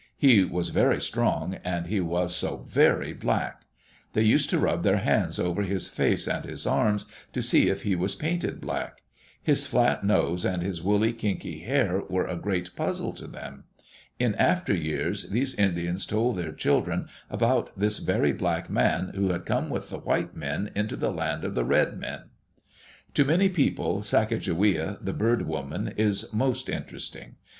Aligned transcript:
He 0.17 0.43
was 0.43 0.69
very 0.69 0.99
strong, 0.99 1.59
and 1.63 1.85
he 1.85 1.99
was 1.99 2.35
so 2.35 2.65
very 2.67 3.13
black. 3.13 3.65
They 4.13 4.23
used 4.23 4.49
to 4.49 4.57
rub 4.57 4.81
their 4.81 4.97
hands 4.97 5.37
over 5.37 5.61
his 5.61 5.87
face 5.89 6.25
and 6.27 6.43
his 6.43 6.65
arms 6.65 7.05
to 7.33 7.41
see 7.43 7.69
if 7.69 7.83
he 7.83 7.95
was 7.95 8.15
painted 8.15 8.59
black. 8.59 9.03
His 9.43 9.67
flat 9.67 10.03
nose 10.03 10.43
and 10.43 10.63
his 10.63 10.81
woolly, 10.81 11.13
kinky 11.13 11.59
hair 11.59 12.01
were 12.09 12.25
a 12.25 12.35
great 12.35 12.75
puzzle 12.75 13.13
to 13.13 13.27
them. 13.27 13.65
In 14.17 14.33
after 14.37 14.73
years 14.73 15.29
these 15.29 15.53
Indians 15.53 16.07
told 16.07 16.35
their 16.35 16.51
children 16.51 17.05
about 17.29 17.69
this 17.77 17.99
very 17.99 18.33
black 18.33 18.71
man 18.71 19.11
who 19.13 19.29
had 19.29 19.45
come 19.45 19.69
with 19.69 19.91
white 19.91 20.35
men 20.35 20.71
into 20.75 20.95
the 20.95 21.11
land 21.11 21.43
of 21.43 21.53
the 21.53 21.63
red 21.63 21.95
men. 21.99 22.23
To 23.13 23.23
many 23.23 23.49
people, 23.49 24.01
Sacajawea, 24.01 24.97
the 24.99 25.13
Bird 25.13 25.43
Woman, 25.43 25.89
is 25.95 26.27
most 26.33 26.69
interesting. 26.69 27.35